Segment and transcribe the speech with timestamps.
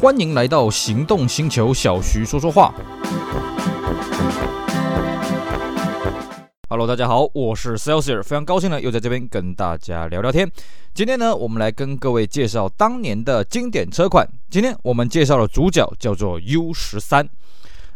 [0.00, 2.72] 欢迎来到行动星球，小徐说说话。
[6.68, 10.48] Hello，大家好，我是 Celsius，非常高兴呢，又在这边跟大家聊聊天。
[10.94, 14.24] 今天呢，我们来跟各位介绍当年的经典车款。
[14.48, 17.28] 今天我们介绍的主角叫做 U 十三。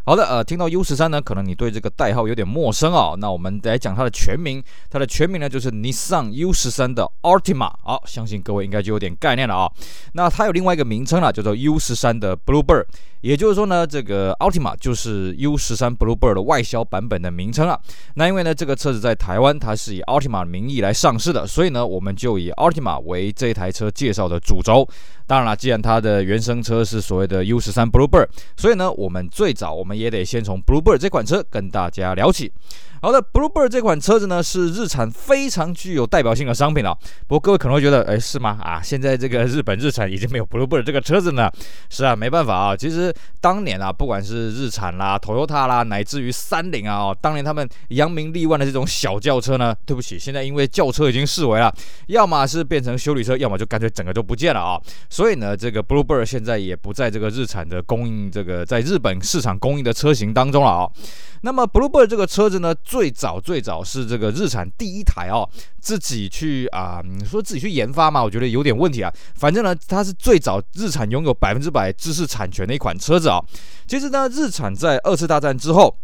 [0.05, 4.61] 好的，呃，听到 U 十三呢，可能你对这个代号有点陌生啊、那我们来讲它的全名，
[4.91, 7.71] 它的全名呢就是 Nissan U 十三的 Altima。
[7.85, 9.71] 好，相信各位应该就有点概念了啊、
[10.15, 12.85] 那它有另外一个名称了，叫做 U 十三的 Bluebird。
[13.21, 17.79] 也就是说呢，这个 Altima 就是 U 十三 Bluebird 的外销版本的名称啊。
[18.17, 24.85] 那因为呢，这个车子在台湾它是以 Altima 的名义来上市的，所以呢，我们就以 Altima 为这台车介绍的主轴。
[25.25, 28.27] 当然了，既然它的原生车是所谓的 U 十三 Bluebird，
[28.57, 32.53] 所以呢，我们最早我们也得先从 Bluebird 这款车跟大家聊起。
[33.01, 36.97] 好的，Bluebird 这款车子呢是日产非常具有代表性的商品了。
[37.27, 38.57] 不过各位可能会觉得，哎，是吗？
[38.63, 41.51] 啊，现在这个日本日产已经没有 Bluebird 这个车子呢？
[41.91, 42.77] 是啊，没办法啊。
[42.77, 51.75] 其实当年啊，不管是日产啦、Toyota 啦，乃至于三菱啊，哦，当年他们扬名立万的这种小轿车呢，对不起，现在因为轿车已经式微了，
[52.07, 54.81] 要么是变成修理车，要么就干脆整个都不见了啊。
[55.11, 60.89] 所以呢，这个 Bluebird 现在也不在这个日产的供应这个在日本市场供应的车型当中了啊。
[61.45, 65.49] 那么 Bluebird 这个车子呢，最早最早是这个日产第一台哦，
[65.81, 69.13] 自己去啊，你说自己去研发嘛，我觉得有点问题啊。
[69.35, 73.41] 反正呢，它是最早日产拥有百分之百知识产权的一款车子啊。
[73.89, 75.97] 其实呢，日产在二次大战之后，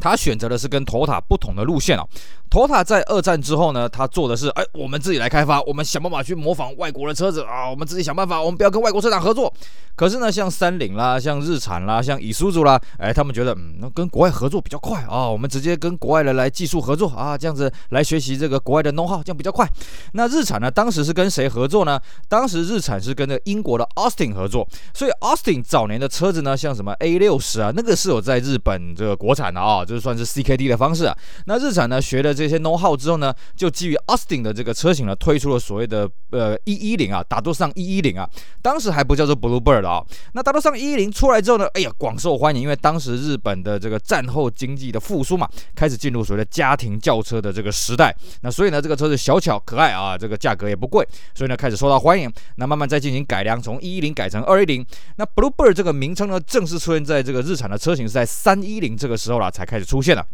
[0.00, 2.04] 他选择的是跟 Toyota 不同的路线啊。
[2.50, 9.52] Toyota 在二战之后呢，他做的是，哎，我们自己来开发，我们想办法去模仿外国的车子啊，我们自己想办法，我们不要跟外国车厂合作。
[9.96, 19.68] 可是呢，像三菱啦，像日产啦，像 Isuzu 啦，哎，他们觉得，嗯，那跟国外合作比较快啊，我们直接跟国外的来技术合作啊，这样子来学习这个国外的 know-how，这样比较快。
[20.12, 21.98] 那日产呢，当时是跟谁合作呢？
[22.28, 31.16] 当时日产是跟着英国的 Austin 合作，所以 Austin 早年的车子呢，像什么 A 六十啊，那个是有在日本这个国产的啊，就是算是 CKD 的方式啊。
[31.46, 32.26] 那日产呢，学了。
[32.36, 38.28] 这些 know how 之后呢，就基于 Austin 的这个车型呢，推出了所谓的呃一一零啊，大多上一一零啊，
[38.60, 40.04] 当时还不叫做 Bluebird 啊。
[40.34, 48.14] 那大多上一一零出来之后呢，哎呀，广受欢迎，因为当时日本的这个战后经济的复苏嘛，开始进入所谓的家庭轿车的这个时代。
[48.42, 52.30] 那所以呢，这个车子小巧可爱啊，这个价格也不贵，所以呢开始受到欢迎。
[52.56, 54.84] 那慢慢再进行改良，从一一零改成二一零。
[55.16, 60.24] 那 Bluebird 这个名称呢，正式出现在这个日产的车型是在三一零这个时候了，才开开始出现了。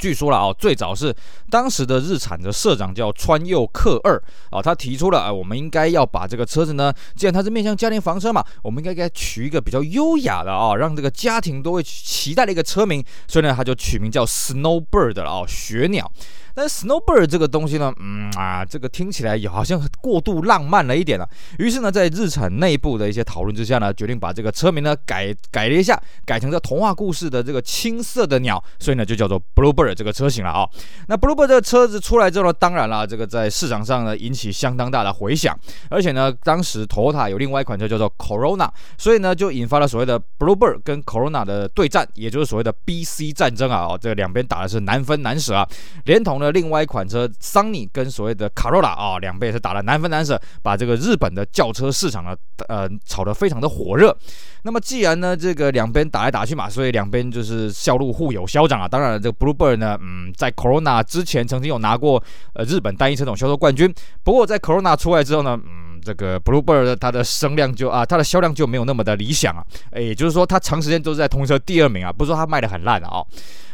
[0.00, 1.14] 据说了啊，最早是
[1.50, 4.20] 当时的日产的社长叫川右克二
[4.50, 16.10] 啊，他提出了啊，我们应该要把这个车子呢，既然它是面向家庭房车嘛，我们应该给它取一个比较优雅的啊，让这个家庭都会期待的一个车名，所以呢，他就取名叫 Snowbird 了啊，雪鸟。
[16.58, 21.24] 但是 Snowbird 这个东西呢，嗯啊，这个听起来也好像过度浪漫了一点了、
[21.60, 25.96] 于是呢，在日产内部的一些讨论之下呢，决定把这个车名呢改改了一下，
[26.26, 30.68] 改成这童话故事的这个青色的鸟，所以呢就叫做 Bluebird 这个车型了啊。
[31.06, 35.56] 那 Bluebird 这个车子出来之后呢，当然了，这个在市场上呢引起相当大的回响，
[35.90, 43.86] 而且呢，当时 Toyota 有另外一款车叫做 Corona，所以呢就引发了所谓的 Bluebird 跟 Corona 的对战，也就是所谓的 BC 战争啊。
[43.86, 45.64] 哦，这两边打的是难分难舍啊，
[46.06, 46.47] 连同呢。
[46.50, 52.36] 另外一款车桑尼跟所谓的卡罗拉啊，两边也是打得难分难舍，把这个日本的轿车市场呢，
[52.68, 54.16] 呃，炒得非常的火热。
[54.62, 58.88] 那么既然呢，这个两边打来打去嘛，所以两边就是销路互有消长啊。
[58.88, 62.22] 当然了，这个 Bluebird 呢，嗯，在 Corona 之前曾经有拿过
[62.54, 63.92] 呃日本单一车种销售冠军，
[64.24, 69.64] 不过在 Corona 出来之后呢，嗯，这个 Bluebird 它的声量就啊，它的销量就没有那么的理想啊。
[69.94, 73.22] 也就是说，它长时间都是在同车第二名啊，不是说它卖得很烂啊。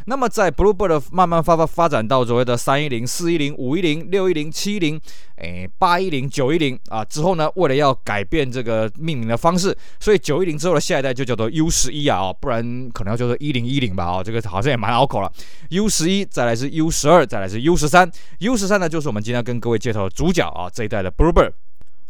[0.06, 5.00] 那么在 Bluebird 慢慢发发发展到所谓的三一零、四一零、五一零、六一零、七一零，
[5.36, 15.32] 诶，八一零、九一零啊之后呢，为了要改变这个命名的方式，所以九一零之后的下一代就叫做 U 十一啊，不然可能要叫做一零一零吧啊，这个好像也蛮拗口了。
[15.70, 18.10] U 十一，再来是 U 十二，再来是 U 十三
[18.40, 21.52] ，U 十三呢就是我们今天要跟各位介绍的主角啊，这一代的 Bluebird。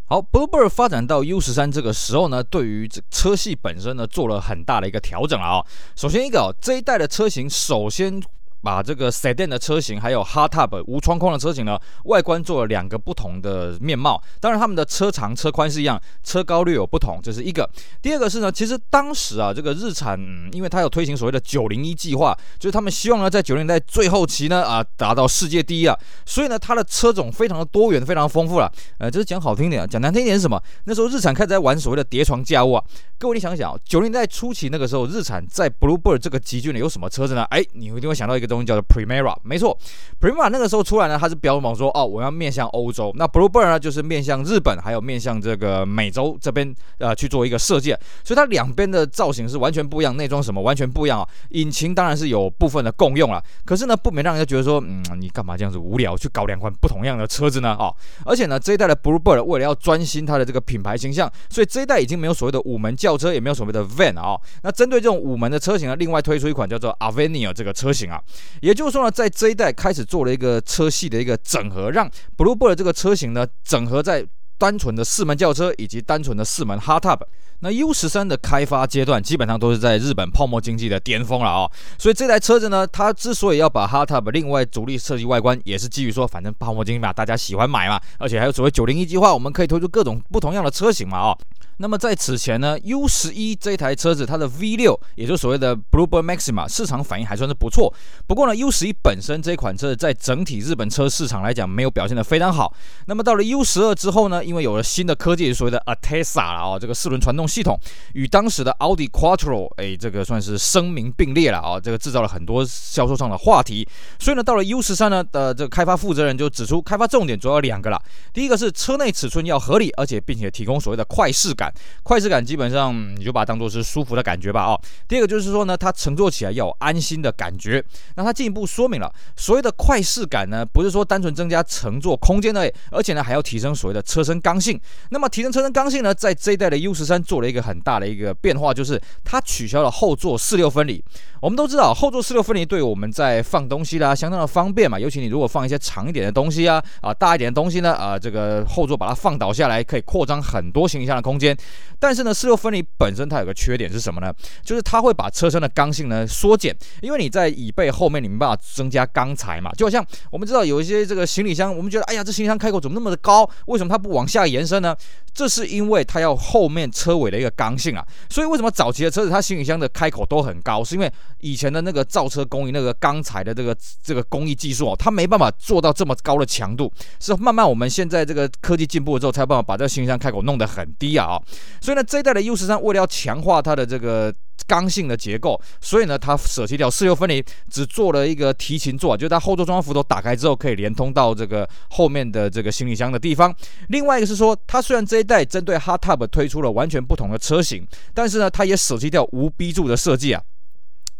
[0.06, 5.64] 好，Bluebird 发展到 U 十三这个时候呢，对于这车系本身呢，做了很大的一个调整了啊。
[5.96, 8.22] 首先一个哦，这一代的车型，首先。
[8.64, 14.20] 把这个 Sedan 的车型，还有 Hardtop 无窗框的车型呢，外观做了两个不同的面貌。
[14.40, 17.68] 当然，他们的车长、车宽是一样，车高略有不同，这是一个。
[18.00, 25.94] 第二个是呢，其实当时啊，这个日产，嗯，因为它有推行所谓的九零一计划，就是他们希望呢，在九零年代最后期呢，啊，达到世界第一啊，
[26.24, 28.72] 所以呢，它的车种非常的多元，非常丰富了。
[28.98, 30.58] 呃，就是讲好听点，讲难听一点是什么？
[30.84, 32.84] 那时候日产开始在玩所谓的叠床架屋啊。
[33.18, 37.42] 各位你想想，九零年代初期那个时候，日产在 Bluebird 这个级距呢有什么车子呢？
[37.44, 39.76] 哎，你一定会想到一个东西叫做 Primera，没错
[40.20, 57.70] ，Primera 那个时候出来呢，它是标榜说哦，我要面向欧洲，那 Bluebird 呢就是面向日本，还有面向这个美洲这边呃去做一个设计，所以它两边的造型是完全不一样，内装什么完全不一样啊，引擎当然是有部分的共用了，可是呢不免让人家觉得说，嗯，你干嘛这样子无聊去搞两款不同样的车子呢？
[57.70, 68.20] 啊、哦，而且呢这一代的 Bluebird 为了要专心它的这个品牌形象，所以这一代已经没有所谓的五门轿车，也没有所谓的 Van 啊、哦，那针对这种五门的车型呢，另外推出一款叫做 Avenir 这个车型啊，
[68.60, 74.26] 也就是说呢，在这一代开始做了一个车系的一个整合，让 Bluebird 这个车型呢整合在
[74.58, 77.20] 单纯的四门轿车以及单纯的四门 Hardtop。
[77.64, 91.38] 那 U13 的开发阶段基本上都是在日本泡沫经济的巅峰了啊、哦，所以这台车子呢，它之所以要把 Hardtop 另外独立设计外观，也是基于说，反正泡沫经济嘛，大家喜欢买嘛，而且还有所谓九零一计划，我们可以推出各种不同样的车型嘛啊、哦。
[91.78, 97.92] 那么在此前呢，U11 这台车子它的 V6，也就是所谓的 Bluebird Maxima，市场反应还算是不错。
[98.28, 102.72] 不过呢，U11 本身这款车在整体日本车市场来讲，没有表现得非常好。
[103.06, 107.78] 那么到了 U12 之后呢，因为有了新的科技，所谓的 ATESA 了啊，这个四轮传动系统，
[108.14, 113.86] 与当时的奥迪 Quattro，哎，这个算是声名并列了啊，这个制造了很多销售上的话题。
[114.18, 118.02] 所以呢，到了 U13 呢的这个开发负责人就指出，开发重点主要有两个了。
[118.32, 121.72] 第一个是车内尺寸要合理，而且并且提供所谓的快适感。
[122.02, 124.80] 快适感基本上你就把它当做是舒服的感觉吧哦。
[125.06, 127.84] 第二个就是说呢，它乘坐起来要有安心的感觉。
[128.16, 134.80] 那它进一步说明了，所谓的快适感呢，不是说单纯增加乘坐空间的，而且呢还要提升所谓的车身刚性。
[135.10, 141.02] 那么提升车身刚性呢，在这一代的 U13 做了一个很大的一个变化，就是它取消了后座四六分离。
[141.40, 151.54] 我们都知道后座四六分离对我们在放东西啦相当的方便嘛，尤其你如果放一些长一点的东西啊啊大一点的东西呢啊这个后座把它放倒下来，可以扩张很多行李箱的空间。
[151.98, 154.32] 但是呢，四六分离本身它有个缺点是什么呢？
[154.62, 159.70] 就是它会把车身的刚性呢缩减，因为你在椅背后面你没办法增加钢材嘛。
[159.72, 163.48] 就好像我们知道有一些这个行李箱，我们觉得哎呀，这行李箱开口怎么那么的高？
[163.66, 164.96] 为什么它不往下延伸呢？
[165.34, 168.06] 这是因为它要后面车尾的一个刚性啊。
[168.28, 170.84] 所以为什么早期的车子它行李箱的开口都很高？
[170.84, 171.10] 是因为
[171.40, 176.92] 以前的那个造车工艺、那个钢材的这个这个工艺技术哦，它没办法做到这么高的强度。
[177.18, 181.40] 是慢慢我们现在这个科技进步了之后，才有办法把这个行李箱开口弄得很低啊。
[181.80, 181.94] 所以。
[181.94, 184.34] 呢这一代的 U 十三为了要强化它的这个
[184.66, 193.54] 刚性的结构，所以呢，它舍弃掉四六分离，只做了一个提琴座，就是它后座中央扶手打开之后可以连通到这个后面的这个行李箱的地方。
[193.88, 200.42] 另外一个是说，它虽然这一代针对 Hardtop 推出了完全不同的车型，但是呢，它也舍弃掉无 B 柱的设计啊。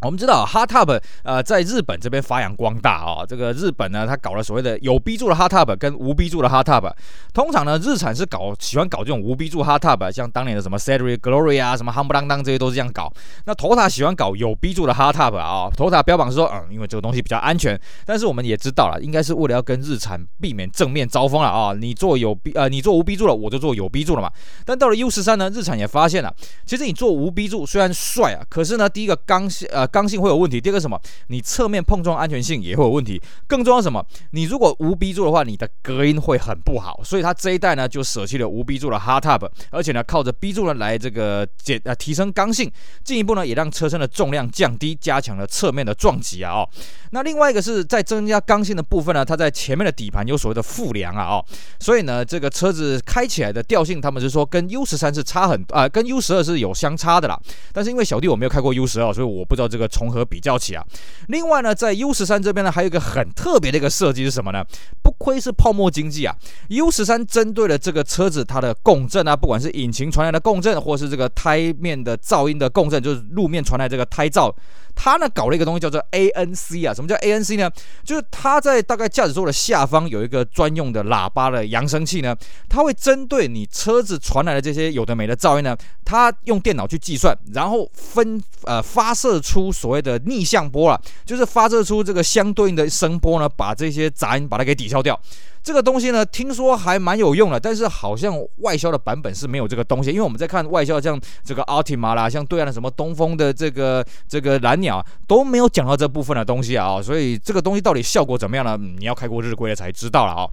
[0.00, 6.92] 我们知道 Hardtop 呃，在日本这边发扬光大啊、这个日本呢，它搞了所谓的有 B 柱的 Hardtop 跟无 B 柱的 Hardtop。
[7.32, 13.10] 通常呢，日产是搞喜欢搞这种无 B 柱 Hardtop，像当年的什么 Cedric Glory 啊，什么 Humble 这些都是这样搞。
[13.46, 15.70] 那 Toyota 喜欢搞有 B 柱的 Hardtop 啊。
[15.74, 17.80] Toyota 标榜是说，嗯，因为这个东西比较安全。
[18.04, 21.72] 但是我们也知道了，应该是为了要跟日产避免正面招风了啊。
[21.72, 24.30] 你做有 B 呃，你做无 B 柱了，我就做有 B 柱了嘛。
[24.66, 26.30] 但到了 U13 呢，日产也发现了，
[26.66, 31.00] 其实你做无 B 柱虽然帅啊，可是呢，第一个刚性呃刚性会有问题，第二个什么？
[31.28, 33.22] 你侧面碰撞安全性也会有问题。
[33.46, 34.04] 更重要什么？
[34.32, 37.00] 你如果无 B 柱的话，你的隔音会很不好。
[37.04, 42.68] 所以它这一代呢，就舍弃了无 B 柱的 Hardtop，而且呢，靠着 B 柱呢来这个减呃提升刚性，
[43.04, 46.68] 进一步呢也让车身的重量降低，加强了侧面的撞击啊哦。
[47.12, 51.44] 那另外一个是在增加刚性的部分呢，它在前面的底盘有所谓的复梁啊哦。
[51.78, 57.38] 所以呢，这个车子开起来的调性，他们是说跟 U13 是差很啊、跟 U12 是有相差的啦。
[57.72, 60.76] 但是因为小弟我没有开过 U12，所以我不知道这个重合比较起。
[60.76, 60.84] 啊，
[61.26, 64.64] 另外呢，在 U 十三这边呢，还有一个很特别的一个设计是什么呢？
[65.02, 66.32] 不亏是泡沫经济啊
[66.68, 74.54] ，U 十三针对了这个车子它的共振啊，不管是引擎传来的共振，或是这个胎面的噪音的共振，就是路面传来这个胎噪。
[74.94, 77.70] 它呢搞了一个东西叫做 ANC 啊，什么叫 ANC 呢？
[78.04, 82.36] 就是它在大概驾驶座的下方有一个专用的喇叭的扬声器呢，
[82.68, 95.20] 它会针对你车子传来的这些有的没的噪音呢，它用电脑去计算，然后分呃发射出所谓的逆向波啊，就是发射出这个相对应的声波呢，把这些杂音把它给抵消掉。
[95.64, 100.10] 这个东西呢，听说还蛮有用的，但是好像外销的版本是没有这个东西。
[100.10, 108.76] 因为我们在看外销，像这个 Altima 啦，像对岸的什么东风的这个这个蓝鸟都没有讲到这部分的东西啊，所以这个东西到底效果怎么样呢？
[108.76, 110.46] 你要开过日规了才知道了啊。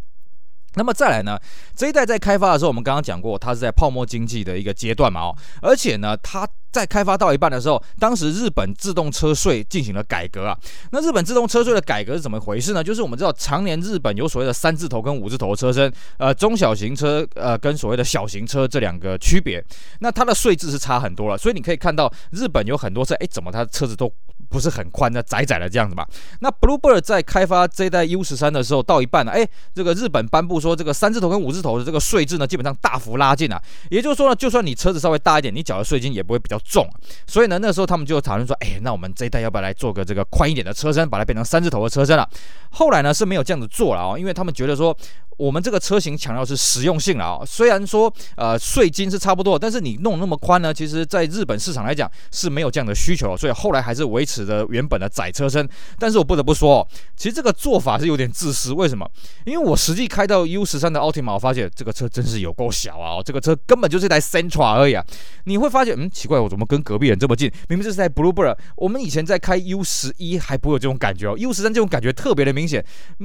[0.75, 1.39] 那么再来呢，
[1.75, 6.47] 这一代在开发的时候，我们刚刚讲过，它是在泡沫经济的一个阶段嘛，哦，而且呢，它。
[6.71, 10.57] 在开发到一半的时候，当时日本自动车税进行了改革啊。
[10.91, 12.81] 那日本自动车税的改革是怎么回事呢？
[12.81, 19.61] 就是我们知道，常年日本有所谓的三字头跟五字头车身，呃，中小型车呃跟所谓的小型车这两个区别。
[19.99, 24.09] 那它的税制是差很多了，所以你可以看到日本有很多车，哎，怎么它车子都
[24.51, 26.05] 不是很宽的，窄窄的这样子嘛。
[26.41, 33.59] 那 Bluebird 在开发这一代 U 十三的时候，到一半呢，哎，这个日本颁布说，这个三字头跟五字头的这个税制呢，基本上大幅拉近了。
[33.89, 36.85] 也就是说呢，就算你车子稍微大一点，你缴的税金也不会比较重。
[37.25, 42.27] 所以呢，那时候他们就讨论说，哎，那我们这一代要不要来做个这个宽一点的车身，把它变成三字头的车身了？
[42.71, 44.95] 后来呢是没有这样子做了啊，因为他们觉得说。
[45.37, 55.67] 我们这个车型强调是实用性了啊，虽然说呃税金是差不多，但是你弄那么宽呢，其实在日本市场来讲是没有这样的需求，所以后来还是维持着原本的窄车身。
[55.99, 58.73] 但是我不得不说，其实这个做法是有点自私。
[58.73, 59.09] 为什么？
[59.45, 63.21] 因为我实际开到 U 十三的 Altima，我发现这个车真是有够小啊！
[63.23, 65.05] 这个车根本就是一台 Central 而已啊！
[65.45, 67.51] 你会发现，嗯，奇怪，我怎么跟隔壁人这么近？
[67.67, 72.83] 明明这是台 Bluebird，我们以前在开 U 十一还不会有这种感觉哦，U 十三这种感觉特别的明显。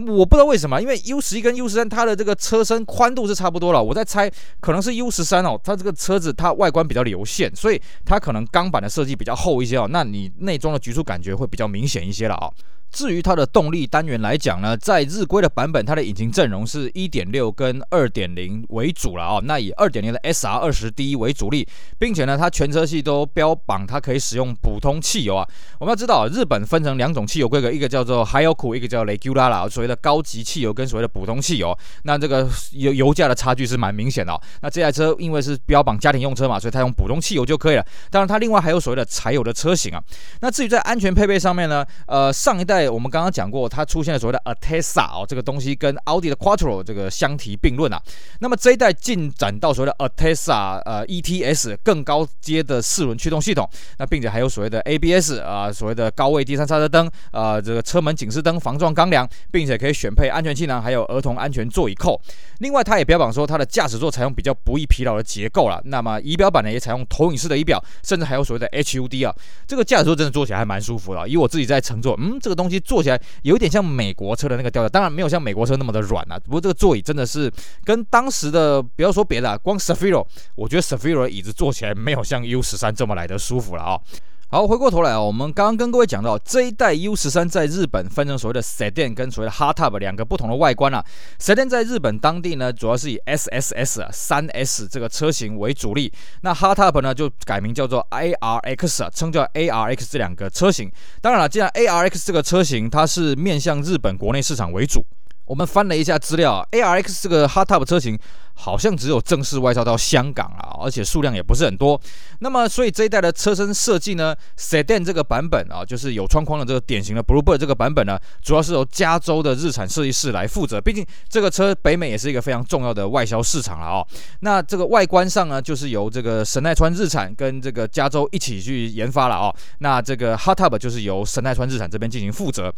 [0.09, 4.31] 我不知道为什么，因为 U 十一跟 U 十三它的这个车身宽度是差不多了，我在猜
[4.61, 12.53] 可能是 U 十三哦，它这个车子它外观比较流线，所以它可能钢板的设计比较厚一些哦，那你内装的局促感觉会比较明显一些了啊。
[12.97, 19.39] 至于它的动力单元来讲呢，在日规的版本，它的引擎阵容是1.6跟2.0为主了啊。
[19.45, 25.47] 那以2.0的 SR20D 为主力，并且呢，它全车系都标榜它可以使用普通汽油啊。
[25.79, 31.77] 我们要知道，日本分成两种汽油规格，一个叫做 Hayoku，一个叫 Regular 啦，所谓的高级汽油跟所谓的普通汽油。
[32.05, 34.41] 那这个油油价的差距是蛮明显的哦。
[34.63, 37.85] 那这台车因为是标榜家庭用车嘛，所以它用普通汽油就可以了。
[38.11, 40.03] 当然，它另外还有所谓的柴油的车型啊。
[40.41, 42.86] 那至于在安全配备上面呢，呃，上一代。
[42.89, 48.01] 我们刚刚讲过，它出现了所谓的 a t e s a 哦，这个东西跟奥迪的 Quattro 这个相提并论啊。
[48.41, 62.21] 那么这一代进展到所谓的 a t e s a 呃 ETS 更高阶的四轮驱动系统，那并且还有所谓的 ABS 啊，所谓的高位第三刹车灯啊，这个车门警示灯防撞钢梁，并且可以选配安全气囊，还有儿童安全座椅扣。
[62.59, 65.81] 另外，它也标榜说它的驾驶座采用比较不易疲劳的结构了。
[65.85, 69.35] 那么仪表板呢也采用投影式的仪表，甚至还有所谓的 HUD 啊，
[69.67, 71.29] 这个驾驶座真的坐起来还蛮舒服的。
[71.29, 72.77] 以我自己在乘坐，嗯，这个东东西。
[72.87, 76.39] 坐起来有点像美国车的那个调调，当然没有像美国车那么的软啊。
[76.45, 77.53] 不过这个座椅真的是
[77.85, 82.63] 跟当时的，不要说别的啊，光 s a f i r o 我觉得 s a f i r o 椅子坐起来没有像 U
[82.63, 83.99] 十三这么来的舒服了啊。
[84.49, 91.05] 好，回过头来啊，我们刚刚跟各位讲到这一代 U13 在日本分成所谓的 Sedan 跟所谓的 Hardtop 两个不同的外观啊。
[91.41, 96.13] Sedan 在日本当地呢，主要是以 SSS 啊三 S 这个车型为主力，
[96.43, 100.89] 那 Hardtop 呢就改名叫做 ARX 啊，称叫 ARX 这两个车型。
[101.21, 105.05] 当然了，既然 ARX 这个车型它是面向日本国内市场为主。
[105.47, 108.19] 我们翻了一下资料，ARX 这个 Hardtop 车型
[108.59, 112.01] 好像只有正式外销到香港啊，而且数量也不是很多。
[112.41, 120.81] 那么，所以这一代的车身设计呢，Sedan 这个版本啊，就是有窗框的这个典型的 Bluebird 这个版本呢，主要是由加州的日产设计师来负责。
[120.81, 124.07] 毕竟这个车北美也是一个非常重要的外销市场了哦。
[124.41, 129.55] 那这个外观上呢，就是由这个神奈川日产跟这个加州一起去研发了哦。
[129.81, 132.73] 那这个 hot tub 就是由神奈川日产这边进行负责。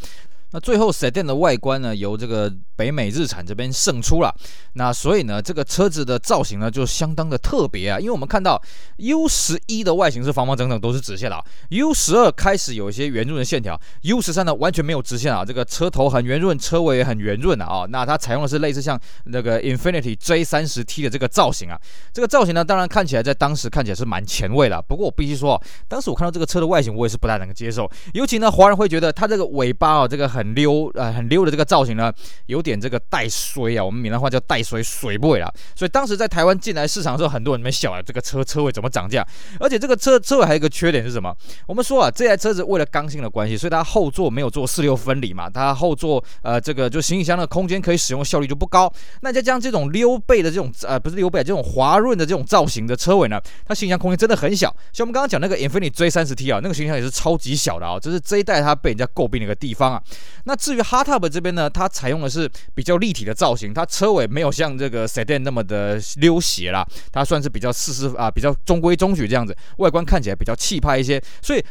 [0.51, 4.35] 那最后，Sedan 的外观呢，由这个北美日产这边胜出了。
[4.73, 7.99] 那所以呢，这个车子的造型呢，就相当的特别啊。
[8.01, 8.59] 因为我们看到
[8.97, 11.45] U 十一的外形是方方正正，都是直线的。
[11.69, 15.45] U 十二开始有一些圆润的线条，U 十三呢完全没有直线啊。
[15.45, 17.85] 这个车头很圆润，车尾也很圆润的啊。
[17.91, 21.79] 那它采用的是类似像那个 Infiniti J 三十 T 的这个造型啊。
[22.11, 24.81] 这个造型呢，当然看起来在当时看起来是蛮前卫的。
[24.81, 27.91] 不过我必须说，当时我看到这个车的外形，我也是不太能够接受。
[28.15, 30.59] 尤其呢，华人会觉得它这个尾巴啊，这个很很。
[30.59, 32.13] 溜，呃，很溜的这个造型呢，
[32.47, 35.49] 有点这个带衰啊，我们闽南话叫带衰水不尾啊。
[35.77, 39.25] 所以当时在台湾进来市场的时候，很多人没想啊，这个车车尾怎么涨价？
[39.61, 41.33] 而且这个车车尾还有一个缺点是什么？
[41.69, 48.93] 我们说啊，这台车子为了刚性的关系，所以它后座没有做四六分离嘛，它后座呃这个就行李箱的空间可以使用效率就不高。
[49.21, 54.75] 那再加上这种溜背的这种呃不是溜背，这种滑润的这种造型的车尾呢，它行李箱空间真的很小。
[54.93, 60.03] 像我们刚刚讲那个 Infinity J30T 啊，那个行李箱也是超级小的啊，这是这一代它被人家诟病的一个地方啊。
[60.45, 71.65] 那至于 Hardtop 这边呢，它采用的是比较立体的造型，它车尾没有像这个 Sedan 那么的溜斜啦，它算是比较四四啊，比较中规中矩这样子，外观看起来比较气派一些，所以。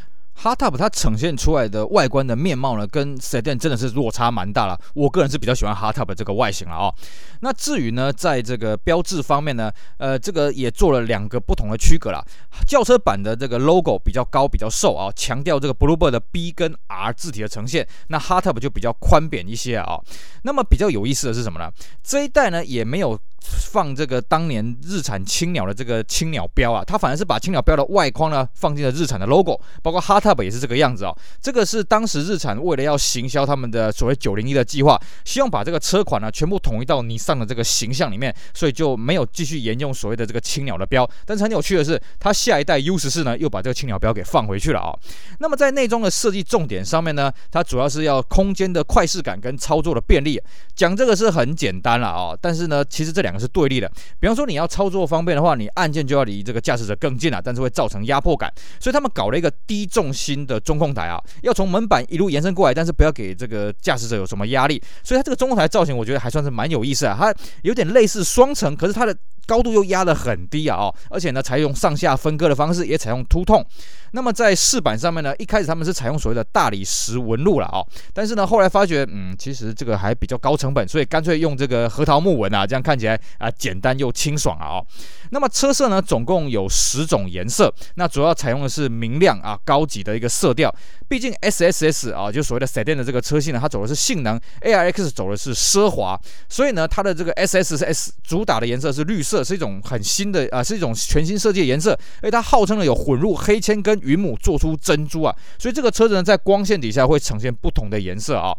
[0.43, 4.79] Hot Top 它呈现出来的外观的面貌呢，跟 Sedan 真的是落差蛮大了。
[4.93, 6.93] 我个人是比较喜欢 Hot Top 这个外形了啊、
[7.41, 12.23] 那至于呢，在这个标志方面呢，呃，这个也做了两个不同的区隔啦。
[12.67, 17.87] 轿车版的这个 logo 比较高，比较瘦啊，强调这个 Bluebird 的 B 跟 R 字体的呈现。
[18.09, 19.99] 那 Hot Top 就比较宽扁一些啊。
[20.43, 21.71] 那么比较有意思的是什么呢？
[22.03, 31.15] 这一代呢也没有放这个当年日产青鸟的这个青鸟标啊，它反而是把青鸟标的外框呢放进了日产的 logo，包括 hardtop 也是这个样子哦。
[31.41, 41.09] 这个是当时日产为了要行销他们的所谓九零一的计划，希望把这个车款呢全部统一到你上的这个形象里面，所以就没有继续沿用所谓的这个青鸟的标。
[41.25, 44.93] 但是很有趣的是，它下一代 U 十四呢又把这个青鸟标给放回去了啊、
[45.39, 50.41] 那么在内装的设计重点上面呢，它主要是要空间的快适感跟操作的便利。
[50.75, 53.91] 讲这个是很简单了啊、但是呢，其实这两两个是对立的。
[54.19, 58.51] 比方说你要操作方便的话，你按键就要离这个驾驶者更近了，但是会造成压迫感。
[58.79, 64.81] 所以他们搞了一个低重心的中控台啊，要从门板一路延伸过来，但是不要给这个驾驶者有什么压力。
[65.03, 67.15] 所以它这个中控台造型，我觉得还算是蛮有意思啊。
[67.19, 69.15] 它有点类似双层，可是它的
[69.47, 73.65] 高度又压得很低啊，哦，而且呢，采用上下分割的方式，也采用凸痛。
[74.11, 77.81] 那么在饰板上面呢，一开始他们是采用所谓的大理石纹路了啊，
[78.13, 84.83] 但是呢，后来发觉，嗯，其实这个还比较高成本，所以干脆用这个核桃木纹啊，这样看起来啊简单又清爽啊。
[85.31, 90.73] 那么车色呢，总共有十种颜色，那主要采用的是明亮啊高级的一个色调。
[91.07, 96.19] 毕竟 S S S 啊，就所谓的 Sedan 的这个车系呢，它走的是性能，A R X 走的是奢华，
[96.49, 108.53] 所以呢，它的这个 S S S 主打的颜色是绿色，是一种很新的啊，是一种全新设计的颜色，而它号称呢有混入黑铅跟云母做出珍珠啊，所以这个车子呢在光线底下会呈现不同的颜色啊。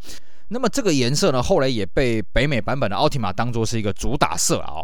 [0.50, 4.80] 那么这个颜色呢，后来也被北美版本的奥提玛当做是一个主打色啊。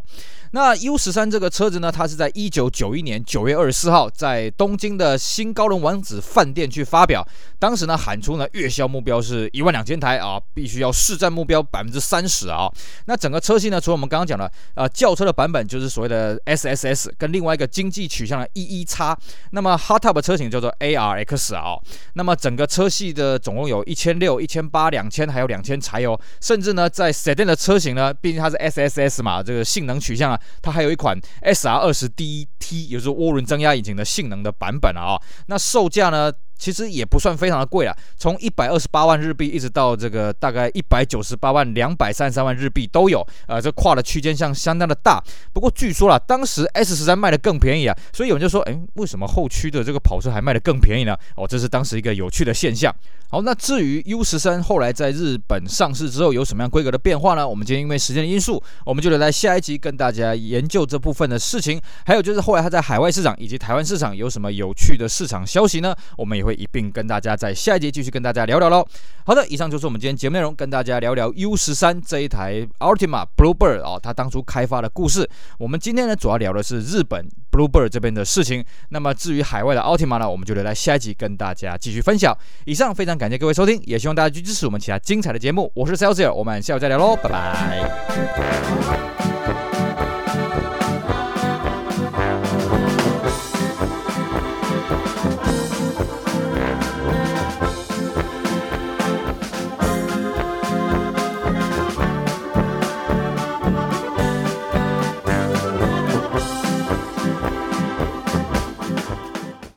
[0.54, 7.26] 那 U 十三这个车子呢，它是在一九九一年九月二十四号在东京的新高轮王子饭店去发表。
[7.58, 12.70] 当时呢喊出呢月销目标是一万两千台啊，必须要市占目标百分之三十啊。
[13.06, 19.16] 那整个车系呢，除了我们刚刚讲的呃轿车的版本，就是所谓的 SSS，跟另外一个经济取向的 EE-X。
[19.50, 21.76] 那么 Hardtop 车型叫做 ARX 啊。
[22.12, 26.16] 那么整个车系的总共有一千六、一千八、两千，还有两千柴油。
[26.40, 30.40] 甚至呢，在 Sedan 的车型呢，毕竟它是 SSS 嘛，这个性能取向啊。
[30.62, 36.32] 它还有一款 S R 二十 D T，也就是涡轮增压引擎的性能的版本啊、那售价呢？
[36.64, 45.23] 其实也不算非常的贵啊，从一百二十八万日币一直到这个大概一百九十八万、两百三十三万日币都有，呃，这跨的区间相相当的大。
[45.52, 51.14] 不过据说啦，当时 S 十三卖的更便宜啊，所以有人就说，哎，为什么后驱的这个跑车还卖的更便宜呢？
[51.37, 52.90] 哦，这是当时一个有趣的现象。
[53.28, 57.47] 好，那至于 U 十三后来在日本上市之后有什么样规格的变化呢？
[57.47, 61.78] 我们今天因为时间的因素，我们就留在下一集跟大家研究这部分的事情。
[62.06, 65.95] 还有就是后来它在海外市场以及台湾市场有什么有趣的市场消息呢？
[66.17, 68.86] 我们也会一并跟大家在下一集继续跟大家聊聊喽。
[69.26, 75.28] 好的，以上就是我们今天节目内容，跟大家聊聊 U 十三这一台 Altima Bluebird 哦，它当初开发的故事。
[75.58, 78.64] 我们今天呢主要聊的是日本 Bluebird 这边的事情。
[78.90, 82.36] 那么至于海外的 Altima 呢，我们就留在下一集跟大家继续分享。
[82.64, 85.73] 以上非常感谢各位收听，也希望大家去支持我们其他精彩的节目。
[85.75, 87.54] 我是 Celsius，我们下午再聊喽，拜拜。